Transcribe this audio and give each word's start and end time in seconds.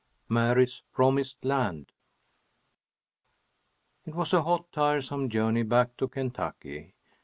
MARY'S 0.29 0.81
"PROMISED 0.93 1.45
LAND" 1.45 1.91
It 4.03 4.15
was 4.15 4.33
a 4.33 4.41
hot, 4.41 4.71
tiresome 4.71 5.29
journey 5.29 5.61
back 5.61 5.95
to 5.97 6.07
Kentucky. 6.07 6.95